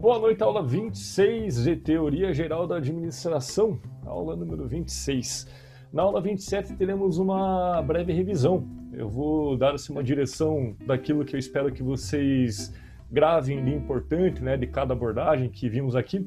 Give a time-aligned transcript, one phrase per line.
[0.00, 5.48] Boa noite, aula 26 de Teoria Geral da Administração, aula número 26.
[5.92, 8.64] Na aula 27 teremos uma breve revisão.
[8.92, 12.72] Eu vou dar assim, uma direção daquilo que eu espero que vocês
[13.10, 16.24] gravem de importante, né, de cada abordagem que vimos aqui.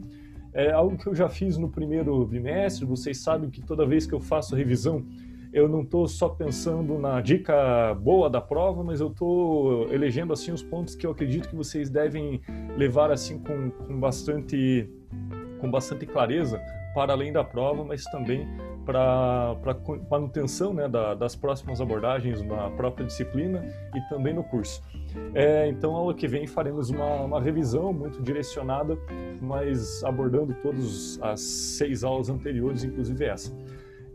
[0.53, 4.13] É algo que eu já fiz no primeiro bimestre, vocês sabem que toda vez que
[4.13, 5.05] eu faço revisão,
[5.53, 10.51] eu não estou só pensando na dica boa da prova, mas eu estou elegendo assim
[10.51, 12.41] os pontos que eu acredito que vocês devem
[12.77, 14.89] levar assim com, com bastante
[15.59, 16.59] com bastante clareza
[16.93, 18.47] para além da prova, mas também
[18.85, 19.55] para
[20.09, 23.63] manutenção né, da, das próximas abordagens na própria disciplina
[23.95, 24.81] e também no curso.
[25.35, 28.97] É, então, aula que vem faremos uma, uma revisão muito direcionada,
[29.39, 33.55] mas abordando todas as seis aulas anteriores, inclusive essa.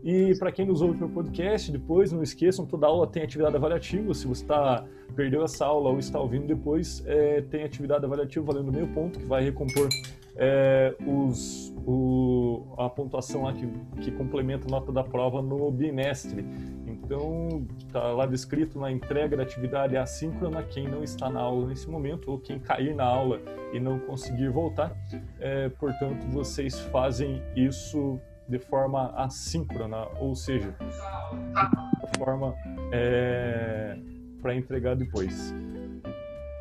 [0.03, 4.13] E para quem nos ouve pelo podcast, depois não esqueçam, toda aula tem atividade avaliativa.
[4.13, 8.71] Se você tá, perdeu essa aula ou está ouvindo depois, é, tem atividade avaliativa valendo
[8.71, 9.89] meio ponto, que vai recompor
[10.35, 13.67] é, os, o, a pontuação lá que,
[14.01, 16.45] que complementa a nota da prova no bimestre.
[16.85, 21.89] Então, está lá descrito na entrega da atividade assíncrona, quem não está na aula nesse
[21.89, 23.41] momento, ou quem cair na aula
[23.73, 24.95] e não conseguir voltar.
[25.39, 32.55] É, portanto, vocês fazem isso de forma assíncrona, ou seja, de forma
[32.91, 33.97] é,
[34.41, 35.53] para entregar depois.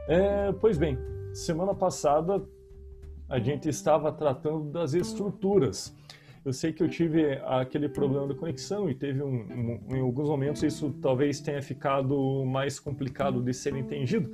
[0.08, 0.98] É, pois bem,
[1.32, 2.42] semana passada
[3.28, 5.94] a gente estava tratando das estruturas.
[6.44, 10.28] Eu sei que eu tive aquele problema da conexão e teve um, um, em alguns
[10.28, 14.30] momentos isso talvez tenha ficado mais complicado de ser entendido.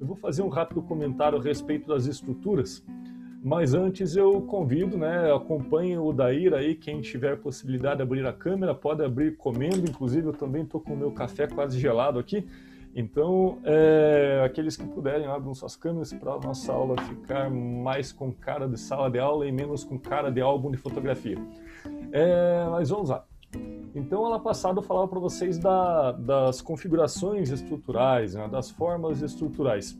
[0.00, 2.84] Eu vou fazer um rápido comentário a respeito das estruturas.
[3.46, 8.32] Mas antes eu convido, né, acompanhe o Dair aí, quem tiver possibilidade de abrir a
[8.32, 12.44] câmera, pode abrir comendo, inclusive eu também estou com o meu café quase gelado aqui.
[12.92, 18.32] Então, é, aqueles que puderem, abram suas câmeras para a nossa aula ficar mais com
[18.32, 21.38] cara de sala de aula e menos com cara de álbum de fotografia.
[22.10, 23.24] É, mas vamos lá.
[23.94, 29.96] Então, ano passado eu falava para vocês da, das configurações estruturais, né, das formas estruturais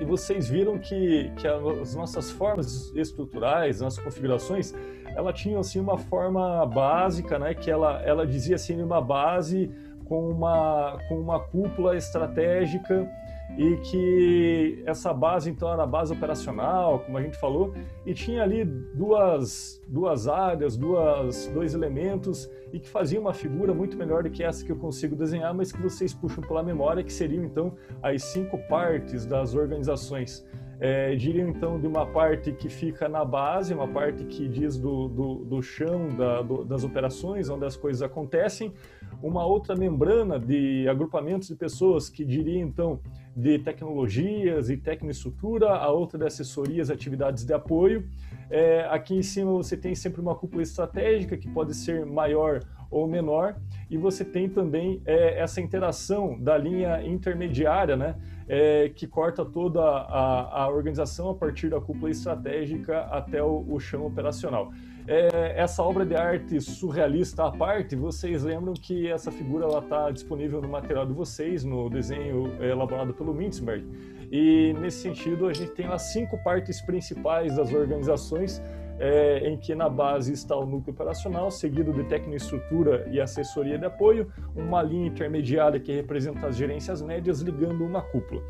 [0.00, 4.74] e vocês viram que, que as nossas formas estruturais, nossas configurações,
[5.14, 9.70] ela tinha assim uma forma básica, né, que ela, ela dizia assim uma base
[10.04, 13.08] com uma, com uma cúpula estratégica
[13.56, 17.72] e que essa base então era a base operacional, como a gente falou,
[18.04, 23.96] e tinha ali duas, duas áreas, duas, dois elementos e que fazia uma figura muito
[23.96, 27.12] melhor do que essa que eu consigo desenhar, mas que vocês puxam pela memória, que
[27.12, 30.44] seriam então as cinco partes das organizações.
[30.78, 35.08] É, diriam então de uma parte que fica na base, uma parte que diz do,
[35.08, 38.74] do, do chão da, do, das operações, onde as coisas acontecem,
[39.22, 43.00] uma outra membrana de agrupamentos de pessoas que diria então
[43.34, 48.06] de tecnologias e tecnoestrutura, a outra de assessorias, atividades de apoio.
[48.50, 53.06] É, aqui em cima você tem sempre uma cúpula estratégica que pode ser maior ou
[53.06, 53.56] menor,
[53.90, 58.14] e você tem também é, essa interação da linha intermediária, né,
[58.48, 63.80] é, que corta toda a, a, organização a partir da cúpula estratégica até o, o
[63.80, 64.70] chão operacional.
[65.08, 70.60] É, essa obra de arte surrealista à parte, vocês lembram que essa figura está disponível
[70.60, 73.84] no material de vocês, no desenho elaborado pelo Mintzberg.
[74.30, 78.62] E nesse sentido, a gente tem as cinco partes principais das organizações
[78.98, 83.84] é, em que na base está o núcleo operacional, seguido de tecnoestrutura e assessoria de
[83.84, 88.42] apoio, uma linha intermediária que representa as gerências médias ligando uma cúpula.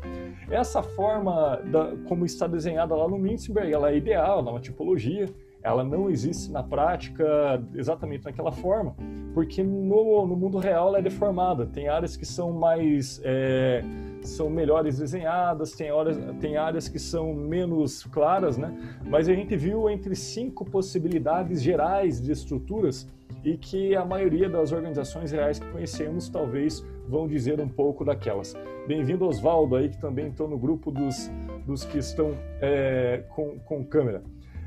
[0.49, 4.61] Essa forma, da, como está desenhada lá no Mintzberg, ela é ideal, ela é uma
[4.61, 5.25] tipologia,
[5.61, 8.95] ela não existe na prática exatamente naquela forma,
[9.33, 11.65] porque no, no mundo real ela é deformada.
[11.65, 13.83] Tem áreas que são mais é,
[14.21, 18.75] são melhores desenhadas, tem, horas, tem áreas que são menos claras, né?
[19.05, 23.07] Mas a gente viu entre cinco possibilidades gerais de estruturas
[23.43, 28.53] e que a maioria das organizações reais que conhecemos talvez vão dizer um pouco daquelas.
[28.87, 31.31] Bem-vindo, Oswaldo, aí que também estou no grupo dos,
[31.65, 32.31] dos que estão
[32.61, 34.23] é, com, com câmera.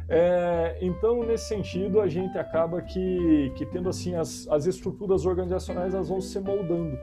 [0.09, 5.95] É, então, nesse sentido, a gente acaba que, que tendo assim as, as estruturas organizacionais
[5.95, 6.99] elas vão se moldando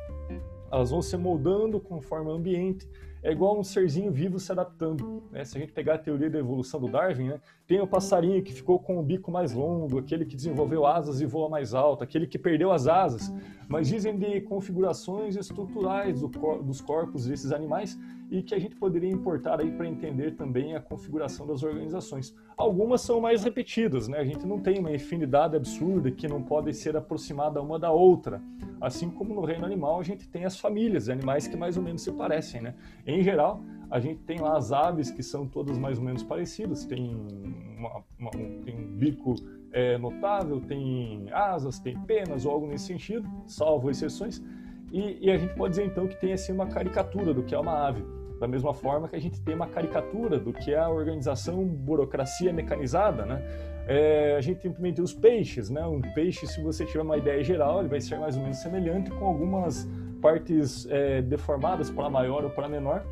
[0.72, 2.88] elas vão se moldando conforme o ambiente.
[3.24, 5.24] É igual um serzinho vivo se adaptando.
[5.32, 5.44] Né?
[5.44, 7.40] Se a gente pegar a teoria da evolução do Darwin, né?
[7.68, 11.26] tem o passarinho que ficou com o bico mais longo, aquele que desenvolveu asas e
[11.26, 13.34] voa mais alto, aquele que perdeu as asas.
[13.68, 17.98] Mas dizem de configurações estruturais do cor dos corpos desses animais
[18.30, 22.36] e que a gente poderia importar aí para entender também a configuração das organizações.
[22.58, 24.20] Algumas são mais repetidas, né?
[24.20, 28.42] A gente não tem uma infinidade absurda que não pode ser aproximada uma da outra.
[28.82, 32.02] Assim como no reino animal a gente tem as famílias, animais que mais ou menos
[32.02, 32.76] se parecem, né?
[33.08, 36.86] Em geral, a gente tem lá as aves que são todas mais ou menos parecidas,
[36.86, 37.16] tem,
[37.78, 39.34] uma, uma, um, tem um bico
[39.72, 44.44] é, notável, tem asas, tem penas ou algo nesse sentido, salvo exceções,
[44.92, 47.60] e, e, a gente pode dizer então que tem assim uma caricatura do que é
[47.60, 48.04] uma ave.
[48.40, 52.54] Da mesma forma que a gente tem uma caricatura do que é a organização burocracia
[52.54, 53.42] mecanizada, né?
[53.88, 55.86] É, a gente também tem os peixes, né?
[55.88, 59.10] Um peixe, se você tiver uma ideia geral, ele vai ser mais ou menos semelhante
[59.12, 59.88] com algumas
[60.22, 63.06] partes é, deformadas para maior ou para menor,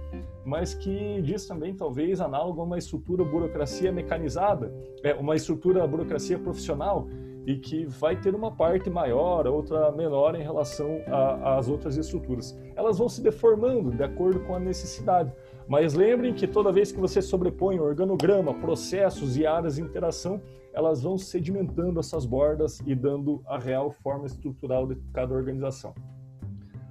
[0.44, 4.74] mas que diz também talvez análogo a uma estrutura burocracia mecanizada,
[5.04, 7.07] é, uma estrutura burocracia profissional
[7.45, 11.00] e que vai ter uma parte maior, outra menor em relação
[11.44, 12.57] às outras estruturas.
[12.75, 15.31] Elas vão se deformando de acordo com a necessidade.
[15.67, 20.41] Mas lembrem que toda vez que você sobrepõe organograma, processos e áreas de interação,
[20.73, 25.95] elas vão sedimentando essas bordas e dando a real forma estrutural de cada organização.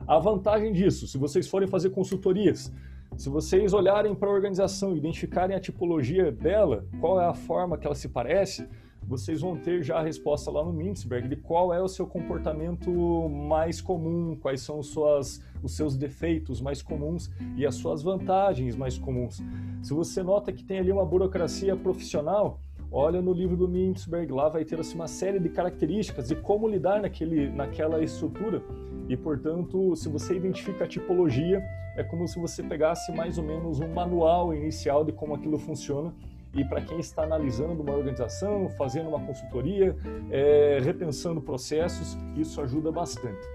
[0.06, 2.72] A vantagem disso, se vocês forem fazer consultorias,
[3.16, 7.86] se vocês olharem para a organização, identificarem a tipologia dela, qual é a forma que
[7.86, 8.68] ela se parece,
[9.06, 12.90] vocês vão ter já a resposta lá no Mintzberg de qual é o seu comportamento
[13.28, 18.98] mais comum, quais são suas, os seus defeitos mais comuns e as suas vantagens mais
[18.98, 19.42] comuns.
[19.82, 22.58] Se você nota que tem ali uma burocracia profissional,
[22.90, 26.68] olha no livro do Mintzberg, lá vai ter assim, uma série de características de como
[26.68, 28.62] lidar naquele, naquela estrutura.
[29.08, 31.62] E, portanto, se você identifica a tipologia,
[31.96, 36.14] é como se você pegasse mais ou menos um manual inicial de como aquilo funciona
[36.54, 39.96] e para quem está analisando uma organização, fazendo uma consultoria,
[40.30, 43.46] é, repensando processos, isso ajuda bastante.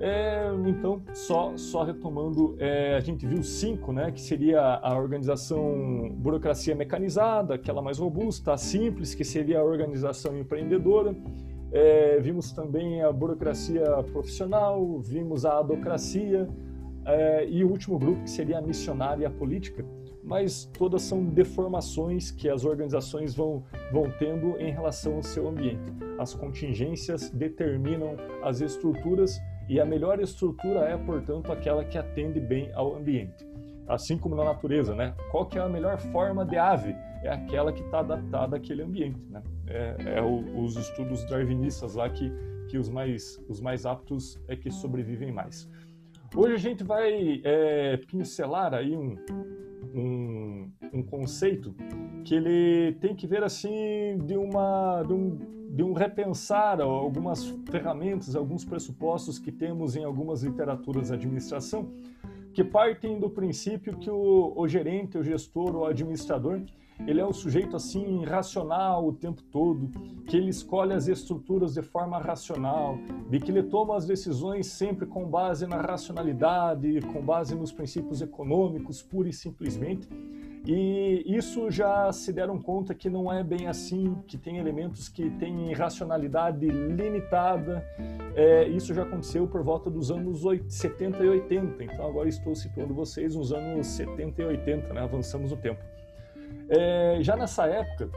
[0.00, 6.10] É, então, só, só retomando, é, a gente viu cinco, né, que seria a organização
[6.16, 11.14] burocracia mecanizada, aquela mais robusta, a simples, que seria a organização empreendedora,
[11.70, 16.48] é, vimos também a burocracia profissional, vimos a adocracia,
[17.04, 19.84] é, e o último grupo, que seria a missionária política,
[20.22, 25.92] mas todas são deformações que as organizações vão, vão tendo em relação ao seu ambiente.
[26.18, 32.70] As contingências determinam as estruturas e a melhor estrutura é, portanto, aquela que atende bem
[32.74, 33.46] ao ambiente.
[33.88, 35.14] Assim como na natureza, né?
[35.30, 36.94] Qual que é a melhor forma de ave?
[37.22, 39.42] É aquela que está adaptada àquele ambiente, né?
[39.66, 42.32] É, é o, os estudos darwinistas lá que,
[42.68, 45.68] que os, mais, os mais aptos é que sobrevivem mais.
[46.34, 49.16] Hoje a gente vai é, pincelar aí um,
[49.94, 51.74] um, um, conceito
[52.24, 55.38] que ele tem que ver assim de uma de um,
[55.70, 61.90] de um repensar algumas ferramentas, alguns pressupostos que temos em algumas literaturas de administração
[62.52, 66.60] que partem do princípio que o, o gerente, o gestor, o administrador
[67.06, 69.90] ele é um sujeito assim racional o tempo todo,
[70.26, 72.98] que ele escolhe as estruturas de forma racional,
[73.28, 78.22] de que ele toma as decisões sempre com base na racionalidade, com base nos princípios
[78.22, 80.08] econômicos, pura e simplesmente.
[80.64, 85.28] E isso já se deram conta que não é bem assim, que tem elementos que
[85.30, 87.84] têm racionalidade limitada.
[88.36, 91.82] É, isso já aconteceu por volta dos anos 70 e 80.
[91.82, 95.00] Então agora estou situando vocês nos anos 70 e 80, né?
[95.00, 95.82] avançamos no tempo.
[96.68, 98.10] É, já nessa época,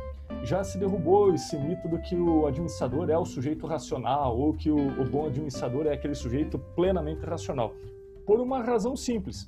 [0.44, 4.69] já se derrubou esse mito do que o administrador é o sujeito racional ou que
[4.69, 7.74] o, o bom administrador é aquele sujeito plenamente racional.
[8.25, 9.45] Por uma razão simples,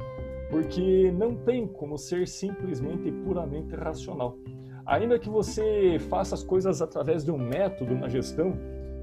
[0.49, 4.38] porque não tem como ser simplesmente e puramente racional.
[4.86, 8.57] Ainda que você faça as coisas através de um método na gestão,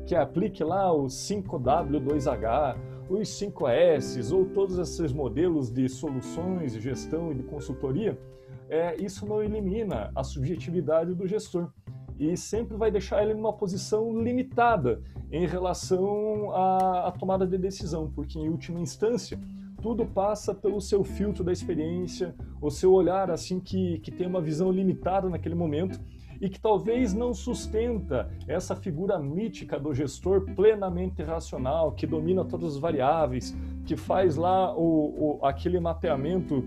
[0.07, 2.77] que aplique lá o 5W2H,
[3.09, 8.19] os 5S ou todos esses modelos de soluções de gestão e de consultoria,
[8.69, 11.71] é, isso não elimina a subjetividade do gestor
[12.19, 18.11] e sempre vai deixar ele numa posição limitada em relação à, à, tomada de decisão,
[18.15, 19.39] porque em última instância
[19.83, 24.41] tudo passa pelo seu filtro da experiência, o seu olhar assim que, que tem uma
[24.41, 26.01] visão limitada naquele momento
[26.41, 32.75] e que talvez não sustenta essa figura mítica do gestor plenamente racional, que domina todas
[32.75, 36.65] as variáveis, que faz lá o, o aquele mapeamento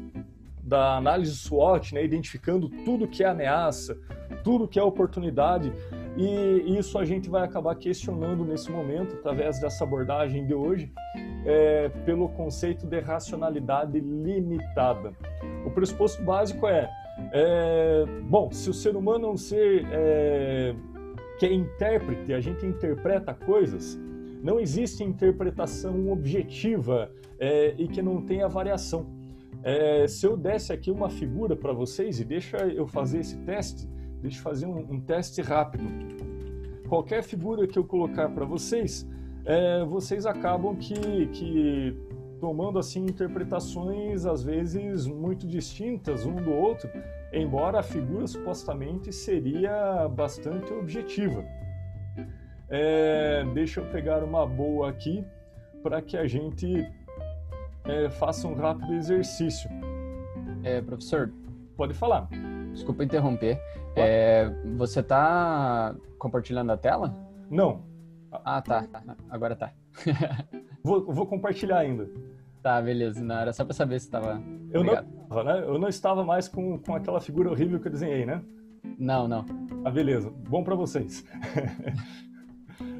[0.67, 3.97] da análise SWOT, né, identificando tudo que é ameaça,
[4.43, 5.71] tudo que é oportunidade,
[6.17, 10.91] e isso a gente vai acabar questionando nesse momento, através dessa abordagem de hoje,
[11.45, 15.13] é, pelo conceito de racionalidade limitada.
[15.65, 16.89] O pressuposto básico é,
[17.31, 20.75] é bom, se o ser humano é um ser é,
[21.39, 23.97] que é intérprete, a gente interpreta coisas,
[24.43, 27.09] não existe interpretação objetiva
[27.39, 29.16] é, e que não tenha variação.
[29.63, 33.87] É, se eu desse aqui uma figura para vocês e deixa eu fazer esse teste,
[34.21, 35.83] deixa eu fazer um, um teste rápido.
[36.87, 39.07] Qualquer figura que eu colocar para vocês,
[39.45, 41.97] é, vocês acabam que, que
[42.39, 46.89] tomando assim interpretações às vezes muito distintas um do outro,
[47.33, 51.43] embora a figura supostamente seria bastante objetiva.
[52.69, 55.25] É, deixa eu pegar uma boa aqui
[55.81, 56.85] para que a gente
[57.87, 59.69] é, faça um rápido exercício.
[60.63, 61.31] É, professor,
[61.75, 62.27] pode falar.
[62.73, 63.59] Desculpa interromper.
[63.95, 67.15] É, você está compartilhando a tela?
[67.49, 67.81] Não.
[68.31, 68.85] Ah, tá.
[69.29, 69.71] Agora tá.
[70.83, 72.09] vou, vou, compartilhar ainda.
[72.61, 73.23] Tá, beleza.
[73.23, 74.41] Não, era só para saber se estava.
[74.71, 75.63] Eu não, estava, né?
[75.65, 78.43] eu não estava mais com, com aquela figura horrível que eu desenhei, né?
[78.99, 79.45] Não, não.
[79.83, 80.29] Ah, beleza.
[80.29, 81.25] Bom para vocês.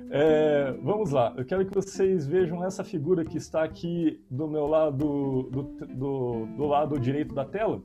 [0.10, 4.66] É, vamos lá, eu quero que vocês vejam essa figura que está aqui do meu
[4.66, 7.82] lado, do, do, do lado direito da tela.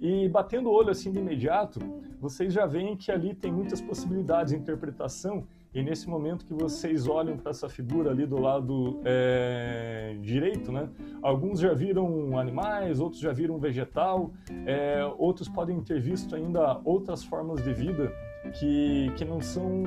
[0.00, 1.78] E batendo o olho assim de imediato,
[2.20, 5.46] vocês já veem que ali tem muitas possibilidades de interpretação.
[5.72, 10.88] E nesse momento que vocês olham para essa figura ali do lado é, direito, né?
[11.22, 14.32] Alguns já viram animais, outros já viram vegetal,
[14.66, 18.12] é, outros podem ter visto ainda outras formas de vida
[18.50, 19.82] que, que, não, são,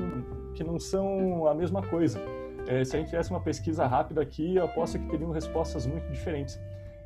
[0.54, 2.20] que não são a mesma coisa.
[2.66, 6.10] É, se a gente tivesse uma pesquisa rápida aqui, eu aposto que teriam respostas muito
[6.10, 6.58] diferentes.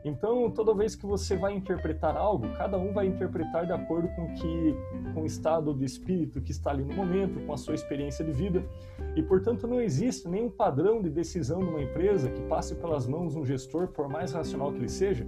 [0.03, 4.33] Então, toda vez que você vai interpretar algo, cada um vai interpretar de acordo com
[4.35, 4.75] que
[5.13, 8.33] com o estado de espírito que está ali no momento, com a sua experiência de
[8.33, 8.65] vida.
[9.15, 13.37] E, portanto, não existe nenhum padrão de decisão de uma empresa que passe pelas mãos
[13.37, 15.27] um gestor, por mais racional que ele seja,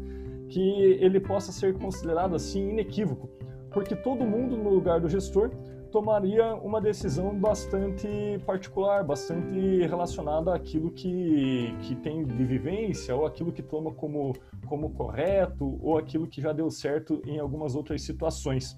[0.48, 3.28] que ele possa ser considerado assim inequívoco,
[3.72, 5.50] porque todo mundo no lugar do gestor
[5.92, 8.08] tomaria uma decisão bastante
[8.46, 14.32] particular, bastante relacionada àquilo que, que tem de vivência, ou aquilo que toma como,
[14.66, 18.76] como correto, ou aquilo que já deu certo em algumas outras situações.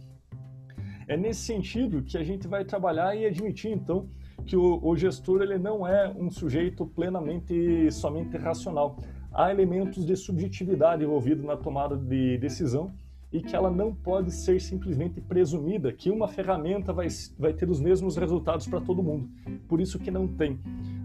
[1.06, 4.08] É nesse sentido que a gente vai trabalhar e admitir, então,
[4.44, 8.96] que o, o gestor ele não é um sujeito plenamente somente racional.
[9.32, 12.90] Há elementos de subjetividade envolvidos na tomada de decisão
[13.34, 17.80] e que ela não pode ser simplesmente presumida que uma ferramenta vai, vai ter os
[17.80, 19.28] mesmos resultados para todo mundo.
[19.66, 20.60] Por isso que não tem.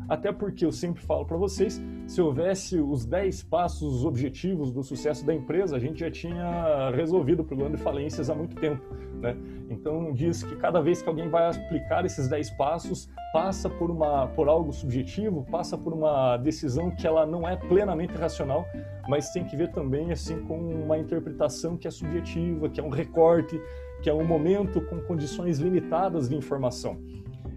[0.09, 4.81] Até porque eu sempre falo para vocês, se houvesse os 10 passos os objetivos do
[4.81, 8.83] sucesso da empresa, a gente já tinha resolvido o problema de falências há muito tempo.
[9.21, 9.37] Né?
[9.69, 14.25] Então diz que cada vez que alguém vai aplicar esses 10 passos, passa por, uma,
[14.27, 18.65] por algo subjetivo, passa por uma decisão que ela não é plenamente racional,
[19.07, 22.89] mas tem que ver também assim com uma interpretação que é subjetiva, que é um
[22.89, 23.61] recorte,
[24.01, 26.97] que é um momento com condições limitadas de informação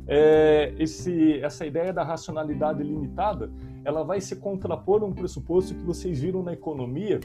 [0.07, 3.51] é, esse, essa ideia da racionalidade limitada,
[3.85, 7.21] ela vai se contrapor a um pressuposto que vocês viram na economia,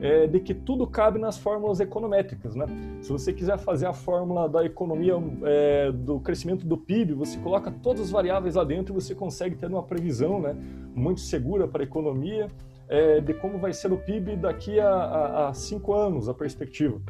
[0.00, 2.54] é, de que tudo cabe nas fórmulas econométricas.
[2.54, 2.66] Né?
[3.00, 7.70] Se você quiser fazer a fórmula da economia é, do crescimento do PIB, você coloca
[7.70, 10.56] todas as variáveis lá dentro e você consegue ter uma previsão né,
[10.94, 12.48] muito segura para a economia
[12.88, 17.00] é, de como vai ser o PIB daqui a, a, a cinco anos, a perspectiva.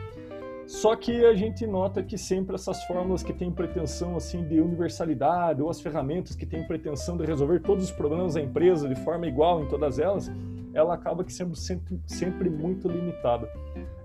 [0.68, 5.62] Só que a gente nota que sempre essas fórmulas que têm pretensão assim de universalidade
[5.62, 9.26] ou as ferramentas que têm pretensão de resolver todos os problemas da empresa de forma
[9.26, 10.30] igual em todas elas,
[10.74, 13.48] ela acaba que sendo sempre, sempre muito limitada.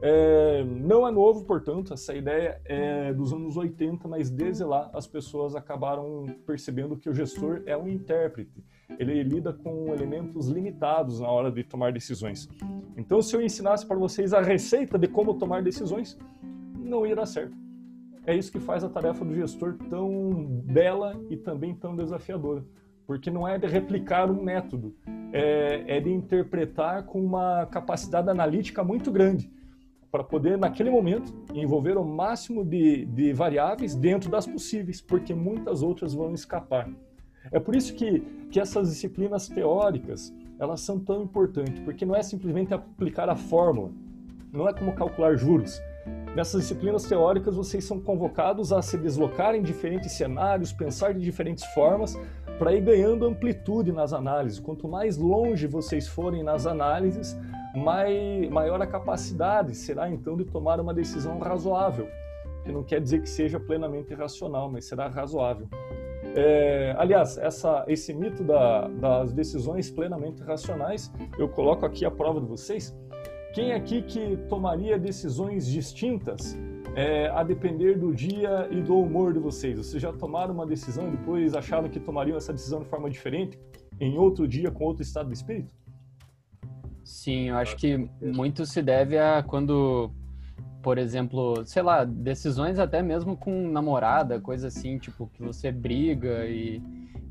[0.01, 5.05] É, não é novo, portanto, essa ideia é dos anos 80, mas desde lá as
[5.05, 8.63] pessoas acabaram percebendo que o gestor é um intérprete.
[8.97, 12.47] Ele lida com elementos limitados na hora de tomar decisões.
[12.95, 16.17] Então, se eu ensinasse para vocês a receita de como tomar decisões,
[16.83, 17.55] não ia dar certo.
[18.25, 22.63] É isso que faz a tarefa do gestor tão bela e também tão desafiadora,
[23.05, 24.95] porque não é de replicar um método,
[25.33, 29.51] é, é de interpretar com uma capacidade analítica muito grande
[30.09, 35.81] para poder, naquele momento, envolver o máximo de, de variáveis dentro das possíveis, porque muitas
[35.81, 36.87] outras vão escapar.
[37.51, 38.19] É por isso que,
[38.51, 43.91] que essas disciplinas teóricas elas são tão importantes, porque não é simplesmente aplicar a fórmula,
[44.51, 45.81] não é como calcular juros,
[46.35, 51.63] Nessas disciplinas teóricas, vocês são convocados a se deslocar em diferentes cenários, pensar de diferentes
[51.73, 52.19] formas,
[52.57, 54.59] para ir ganhando amplitude nas análises.
[54.59, 57.37] Quanto mais longe vocês forem nas análises,
[58.51, 62.07] maior a capacidade será então de tomar uma decisão razoável,
[62.63, 65.67] que não quer dizer que seja plenamente racional, mas será razoável.
[66.35, 72.39] É, aliás, essa, esse mito da, das decisões plenamente racionais, eu coloco aqui a prova
[72.39, 72.95] de vocês.
[73.53, 76.57] Quem aqui que tomaria decisões distintas
[76.95, 79.77] é, a depender do dia e do humor de vocês?
[79.77, 83.59] Vocês já tomaram uma decisão e depois acharam que tomariam essa decisão de forma diferente,
[83.99, 85.71] em outro dia, com outro estado de espírito?
[87.03, 90.09] Sim, eu acho que muito se deve a quando,
[90.81, 96.47] por exemplo, sei lá, decisões até mesmo com namorada, coisa assim, tipo, que você briga
[96.47, 96.81] e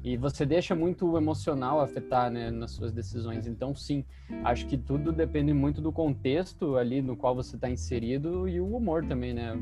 [0.04, 3.46] E você deixa muito o emocional afetar né, nas suas decisões.
[3.46, 4.04] Então, sim,
[4.42, 8.76] acho que tudo depende muito do contexto ali no qual você está inserido e o
[8.76, 9.54] humor também, né?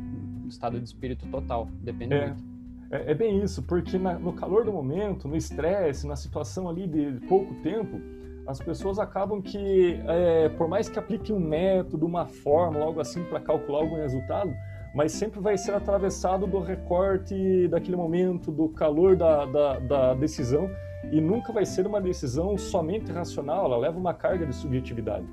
[0.44, 1.68] O estado de espírito total.
[1.82, 2.44] Depende é, muito.
[2.90, 6.86] É, é, bem isso, porque na, no calor do momento, no estresse, na situação ali
[6.86, 8.00] de pouco tempo,
[8.46, 13.22] as pessoas acabam que, é, por mais que apliquem um método, uma fórmula, algo assim
[13.24, 14.52] para calcular algum resultado,
[14.94, 20.70] mas sempre vai ser atravessado do recorte daquele momento, do calor da, da, da decisão,
[21.10, 25.26] e nunca vai ser uma decisão somente racional, ela leva uma carga de subjetividade.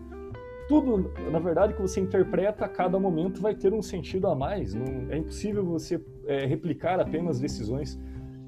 [0.67, 4.73] Tudo, na verdade, que você interpreta a cada momento vai ter um sentido a mais.
[4.73, 7.97] Não, é impossível você é, replicar apenas decisões.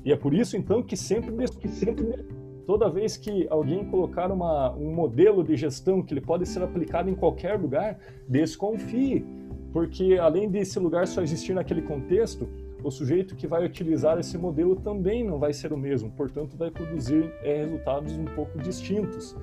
[0.03, 2.25] E é por isso, então, que sempre, que sempre
[2.65, 7.09] toda vez que alguém colocar uma, um modelo de gestão que ele pode ser aplicado
[7.09, 7.97] em qualquer lugar,
[8.27, 9.25] desconfie
[9.71, 12.47] porque além desse lugar só existir naquele contexto,
[12.83, 16.71] o sujeito que vai utilizar esse modelo também não vai ser o mesmo, portanto, vai
[16.71, 19.35] produzir é, resultados um pouco distintos.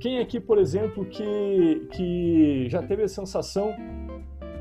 [0.00, 3.74] Quem aqui, por exemplo, que, que já teve a sensação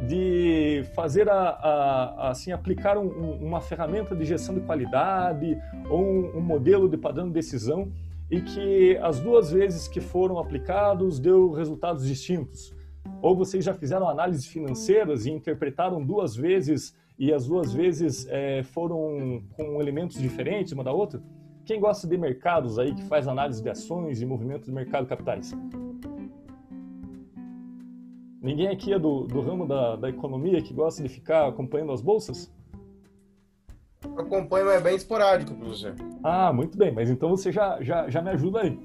[0.07, 3.07] de fazer a, a, assim aplicar um,
[3.41, 5.57] uma ferramenta de gestão de qualidade
[5.89, 7.91] ou um, um modelo de padrão de decisão
[8.29, 12.73] e que as duas vezes que foram aplicados deu resultados distintos?
[13.21, 18.63] Ou vocês já fizeram análises financeiras e interpretaram duas vezes e as duas vezes é,
[18.63, 21.21] foram com elementos diferentes uma da outra?
[21.65, 25.09] Quem gosta de mercados aí, que faz análise de ações e movimentos de mercado de
[25.09, 25.53] capitais?
[28.41, 32.01] Ninguém aqui é do, do ramo da, da economia que gosta de ficar acompanhando as
[32.01, 32.53] bolsas?
[34.17, 35.95] Acompanho, é bem esporádico, professor.
[36.21, 38.77] Ah, muito bem, mas então você já, já, já me ajuda aí.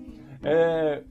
[0.44, 1.02] É,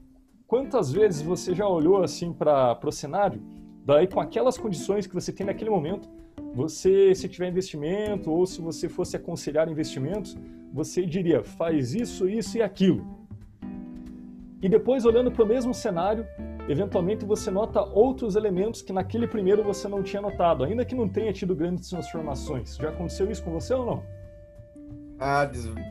[0.48, 3.42] Quantas vezes você já olhou assim para o cenário,
[3.86, 6.08] daí com aquelas condições que você tem naquele momento,
[6.54, 10.38] você, se tiver investimento ou se você fosse aconselhar investimentos,
[10.74, 13.06] você diria, faz isso, isso e aquilo.
[14.62, 16.26] E depois, olhando para o mesmo cenário,
[16.70, 21.10] eventualmente você nota outros elementos que naquele primeiro você não tinha notado, ainda que não
[21.10, 22.78] tenha tido grandes transformações.
[22.78, 24.04] Já aconteceu isso com você ou não?
[25.20, 25.50] Ah,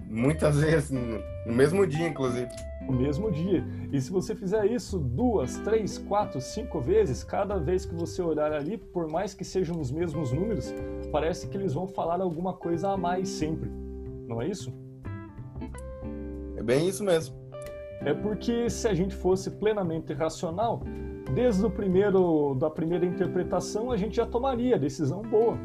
[0.09, 2.49] muitas vezes, no mesmo dia, inclusive
[2.87, 3.65] no mesmo dia.
[3.93, 8.53] E se você fizer isso duas, três, quatro, cinco vezes, cada vez que você olhar
[8.53, 10.73] ali, por mais que sejam os mesmos números,
[11.11, 13.71] parece que eles vão falar alguma coisa a mais sempre.
[14.27, 14.73] Não é isso?
[16.57, 17.37] É bem isso mesmo.
[18.01, 20.83] É porque se a gente fosse plenamente racional,
[21.35, 25.59] desde o primeiro da primeira interpretação a gente já tomaria decisão boa.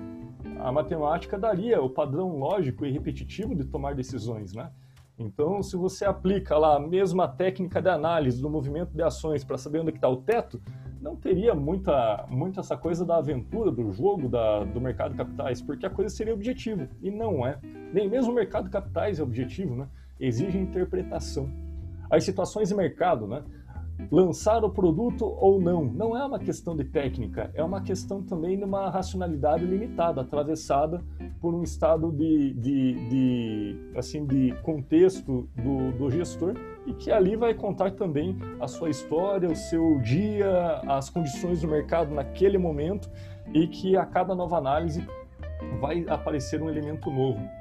[0.60, 4.71] A matemática daria o padrão lógico e repetitivo de tomar decisões, né?
[5.21, 9.57] Então, se você aplica lá a mesma técnica de análise do movimento de ações para
[9.57, 10.62] saber onde está o teto,
[10.99, 15.62] não teria muita, muita essa coisa da aventura, do jogo da, do mercado de capitais,
[15.62, 17.60] porque a coisa seria objetivo, e não é.
[17.93, 19.88] Nem mesmo o mercado de capitais é objetivo, né?
[20.19, 21.49] exige interpretação.
[22.10, 23.43] As situações de mercado, né?
[24.09, 25.85] Lançar o produto ou não.
[25.85, 31.03] Não é uma questão de técnica, é uma questão também de uma racionalidade limitada, atravessada
[31.39, 37.35] por um estado de, de, de assim, de contexto do, do gestor e que ali
[37.35, 43.09] vai contar também a sua história, o seu dia, as condições do mercado naquele momento
[43.53, 45.05] e que a cada nova análise
[45.79, 47.61] vai aparecer um elemento novo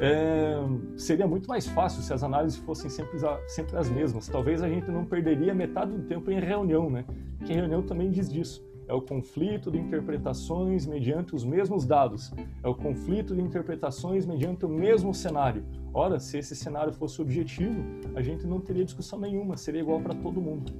[0.00, 0.56] é,
[0.96, 4.28] seria muito mais fácil se as análises fossem sempre, sempre as mesmas.
[4.28, 7.04] Talvez a gente não perderia metade do tempo em reunião, né?
[7.44, 8.64] Que reunião também diz disso.
[8.88, 12.32] É o conflito de interpretações mediante os mesmos dados.
[12.62, 15.64] É o conflito de interpretações mediante o mesmo cenário.
[15.92, 17.82] Ora, se esse cenário fosse objetivo,
[18.14, 20.70] a gente não teria discussão nenhuma, seria igual para todo mundo.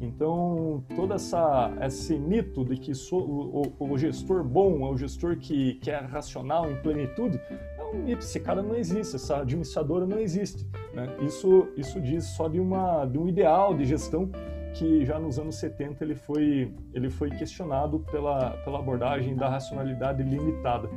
[0.00, 5.36] Então, todo essa, esse mito de que so, o, o, gestor bom é o gestor
[5.36, 7.40] que, que é racional em plenitude,
[7.94, 10.66] um mito, esse cara não existe, essa administradora não existe.
[10.92, 11.06] Né?
[11.20, 14.30] Isso, isso diz só de, uma, de um ideal de gestão
[14.74, 20.22] que já nos anos 70 ele foi, ele foi questionado pela, pela abordagem da racionalidade
[20.22, 20.88] limitada.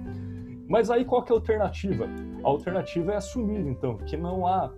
[0.67, 2.07] Mas aí qual que é a alternativa?
[2.43, 4.71] A alternativa é assumir, então, que não há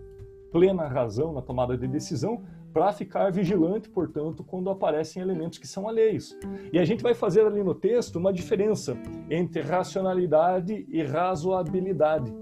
[0.51, 2.43] plena razão na tomada de decisão,
[2.73, 6.35] para ficar vigilante, portanto, quando aparecem elementos que são alheios.
[6.71, 8.97] E a gente vai fazer ali no texto uma diferença
[9.29, 12.33] entre racionalidade e razoabilidade.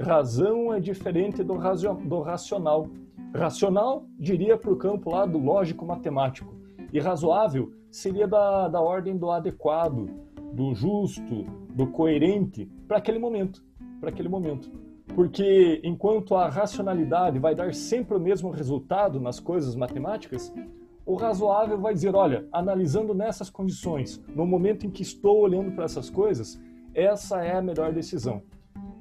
[0.00, 1.58] Razão é diferente do,
[2.04, 2.88] do racional.
[3.34, 6.54] Racional diria para o campo lá do lógico-matemático.
[6.92, 10.08] E razoável seria da, da ordem do adequado,
[10.52, 13.62] do justo, do coerente para aquele momento.
[14.00, 14.70] Para aquele momento.
[15.14, 20.52] Porque enquanto a racionalidade vai dar sempre o mesmo resultado nas coisas matemáticas,
[21.06, 25.84] o razoável vai dizer, olha, analisando nessas condições, no momento em que estou olhando para
[25.84, 26.60] essas coisas,
[26.92, 28.42] essa é a melhor decisão.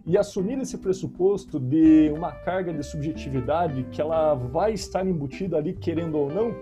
[0.06, 5.74] E assumir esse pressuposto de uma carga de subjetividade que ela vai estar embutida ali,
[5.74, 6.54] querendo ou não,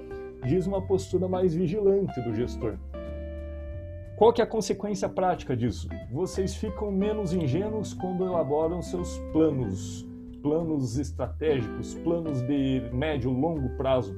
[0.45, 2.77] diz uma postura mais vigilante do gestor.
[4.15, 5.89] Qual que é a consequência prática disso?
[6.11, 10.07] Vocês ficam menos ingênuos quando elaboram seus planos,
[10.39, 14.15] planos estratégicos, planos de médio longo prazo.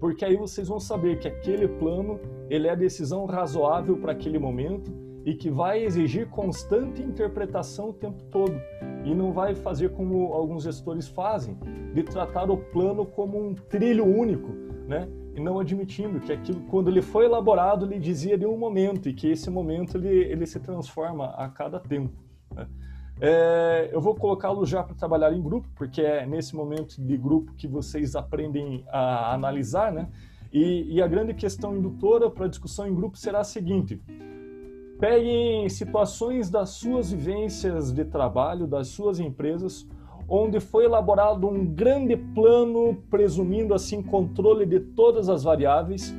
[0.00, 4.38] Porque aí vocês vão saber que aquele plano, ele é a decisão razoável para aquele
[4.38, 4.90] momento
[5.22, 8.58] e que vai exigir constante interpretação o tempo todo
[9.04, 11.58] e não vai fazer como alguns gestores fazem,
[11.92, 14.50] de tratar o plano como um trilho único,
[14.86, 15.06] né?
[15.38, 19.14] E não admitindo que aquilo, quando ele foi elaborado, ele dizia de um momento e
[19.14, 22.12] que esse momento ele, ele se transforma a cada tempo.
[22.52, 22.66] Né?
[23.20, 27.52] É, eu vou colocá-lo já para trabalhar em grupo, porque é nesse momento de grupo
[27.54, 30.08] que vocês aprendem a analisar, né?
[30.52, 34.00] E, e a grande questão indutora para a discussão em grupo será a seguinte:
[34.98, 39.86] Peguem situações das suas vivências de trabalho, das suas empresas,
[40.28, 46.14] onde foi elaborado um grande plano, presumindo assim controle de todas as variáveis,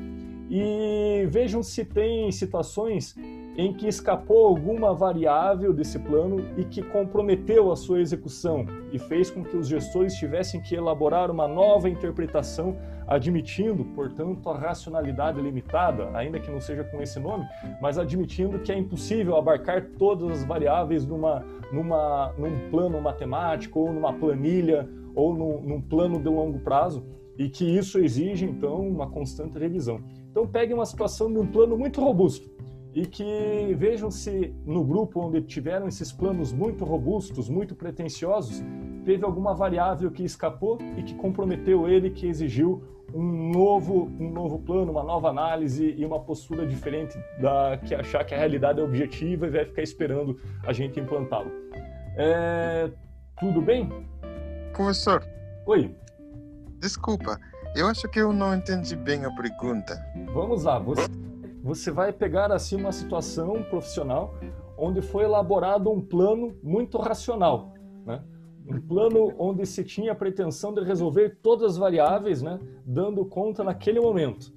[0.49, 3.15] e vejam se tem situações
[3.59, 9.29] em que escapou alguma variável desse plano e que comprometeu a sua execução e fez
[9.29, 16.09] com que os gestores tivessem que elaborar uma nova interpretação, admitindo, portanto, a racionalidade limitada,
[16.13, 17.45] ainda que não seja com esse nome,
[17.81, 23.91] mas admitindo que é impossível abarcar todas as variáveis numa, numa, num plano matemático ou
[23.91, 27.03] numa planilha ou num, num plano de longo prazo
[27.37, 29.99] e que isso exige, então, uma constante revisão.
[30.31, 32.49] Então, pegue uma situação de um plano muito robusto
[32.93, 38.63] e que vejam se no grupo onde tiveram esses planos muito robustos, muito pretensiosos,
[39.05, 44.59] teve alguma variável que escapou e que comprometeu ele, que exigiu um novo, um novo
[44.59, 48.83] plano, uma nova análise e uma postura diferente da que achar que a realidade é
[48.83, 51.51] objetiva e vai ficar esperando a gente implantá-lo.
[52.15, 52.91] É,
[53.39, 53.89] tudo bem?
[54.73, 55.23] Professor.
[55.65, 55.95] Oi.
[56.79, 57.39] Desculpa,
[57.75, 59.99] eu acho que eu não entendi bem a pergunta.
[60.33, 60.79] Vamos lá.
[60.79, 61.07] Você
[61.63, 64.33] você vai pegar assim uma situação profissional
[64.77, 67.73] onde foi elaborado um plano muito racional,
[68.05, 68.23] né?
[68.65, 72.59] um plano onde se tinha a pretensão de resolver todas as variáveis, né?
[72.85, 74.53] dando conta naquele momento.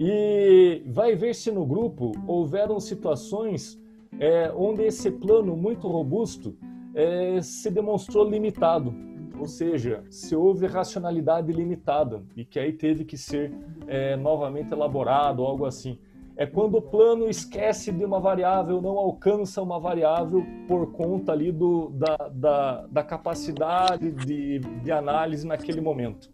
[0.00, 3.80] E vai ver se no grupo houveram situações
[4.18, 6.56] é, onde esse plano muito robusto
[6.94, 8.92] é, se demonstrou limitado,
[9.38, 13.52] ou seja, se houve racionalidade limitada e que aí teve que ser
[13.86, 15.98] é, novamente elaborado, algo assim
[16.36, 21.52] é quando o plano esquece de uma variável, não alcança uma variável por conta ali
[21.52, 26.30] do, da, da, da capacidade de, de análise naquele momento.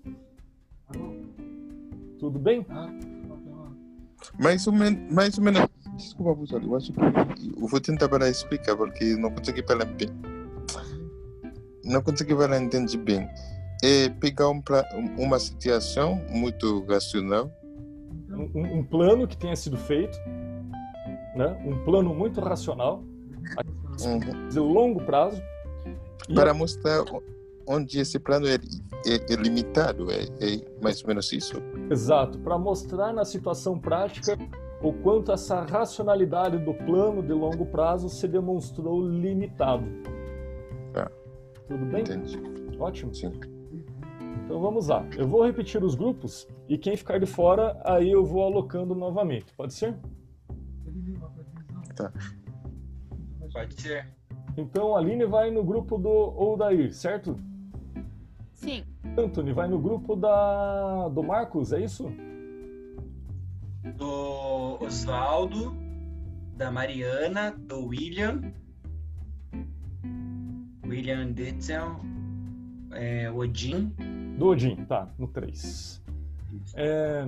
[2.18, 2.64] Tudo bem?
[4.38, 5.66] Mais ou, men mais ou menos.
[5.96, 6.56] Desculpa.
[6.62, 10.08] Eu acho que eu vou tentar para explicar, porque não consegui falar bem.
[11.84, 13.28] Não consegui falar entender bem.
[13.82, 14.62] É pegar um,
[15.18, 17.50] uma situação muito racional
[18.54, 20.18] um, um, plano que tenha sido feito,
[21.34, 21.56] né?
[21.64, 23.02] um plano muito racional,
[24.04, 24.48] uhum.
[24.48, 25.40] de longo prazo.
[26.34, 27.04] Para mostrar
[27.66, 31.62] onde esse plano é, é, é limitado, é, é, mais ou menos isso?
[31.90, 34.36] Exato, para mostrar na situação prática
[34.82, 39.84] o quanto essa racionalidade do plano de longo prazo se demonstrou limitado.
[40.92, 41.10] Tá.
[41.66, 42.00] Tudo bem?
[42.02, 42.40] Entendi.
[42.78, 43.14] Ótimo.
[43.14, 43.32] Sim.
[44.48, 45.06] Então vamos lá.
[45.14, 49.52] Eu vou repetir os grupos e quem ficar de fora, aí eu vou alocando novamente.
[49.52, 49.94] Pode ser?
[51.94, 52.10] Tá.
[53.52, 54.08] Pode ser.
[54.56, 57.36] Então a Aline vai no grupo do Odair, certo?
[58.54, 58.84] Sim.
[59.18, 62.10] Anthony vai no grupo da do Marcos, é isso?
[63.96, 65.76] Do Oswaldo,
[66.56, 68.40] da Mariana, do William,
[70.86, 71.96] William Detzel,
[72.92, 73.92] é, Odin.
[74.38, 76.00] Do Odin, tá, no 3.
[76.76, 77.26] É,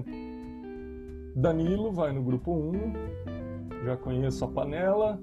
[1.35, 2.93] Danilo vai no grupo 1,
[3.85, 5.21] já conheço a panela.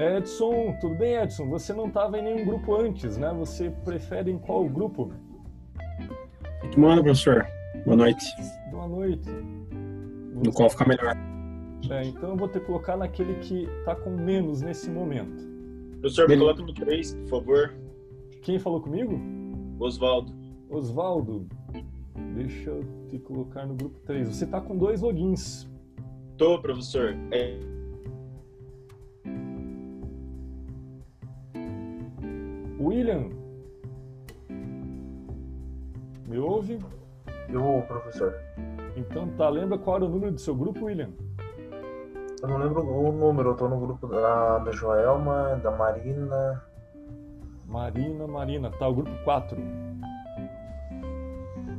[0.00, 1.50] Edson, tudo bem, Edson?
[1.50, 3.30] Você não estava em nenhum grupo antes, né?
[3.34, 5.12] Você prefere em qual grupo?
[6.78, 7.46] Mano, professor.
[7.84, 8.24] Boa noite.
[8.70, 9.28] Boa noite.
[10.42, 11.14] No qual fica melhor.
[11.90, 15.44] É, então eu vou ter que colocar naquele que está com menos nesse momento.
[16.00, 17.74] Professor, me coloca no 3, por favor.
[18.40, 19.20] Quem falou comigo?
[19.78, 20.45] Oswaldo.
[20.68, 21.46] Oswaldo,
[22.34, 24.28] Deixa eu te colocar no grupo 3.
[24.28, 25.68] Você tá com dois logins.
[26.36, 27.14] Tô, professor.
[27.30, 27.58] É...
[32.80, 33.30] William.
[36.26, 36.78] Me ouve?
[37.48, 38.34] Eu ouvo, professor.
[38.96, 41.10] Então tá, lembra qual era o número do seu grupo, William?
[42.42, 46.62] Eu não lembro o número, eu tô no grupo da, da Joelma, da Marina,
[47.66, 48.70] Marina, Marina.
[48.70, 49.58] Tá, o grupo 4.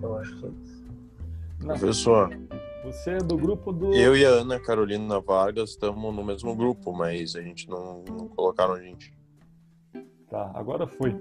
[0.07, 0.45] Eu acho que
[1.59, 2.29] Não, Professor,
[2.83, 3.93] você é do grupo do.
[3.93, 8.27] eu e a Ana Carolina Vargas estamos no mesmo grupo, mas a gente não, não
[8.29, 9.13] colocaram a gente.
[10.29, 11.15] Tá, agora foi.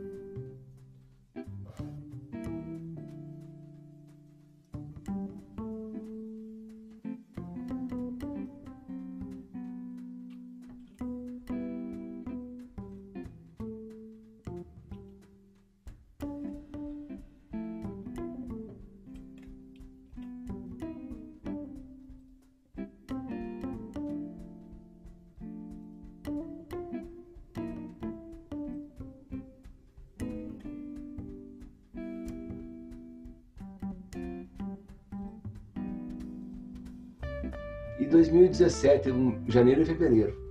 [38.56, 40.45] 2017, um, janeiro e fevereiro.